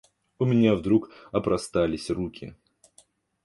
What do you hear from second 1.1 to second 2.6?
опростались руки.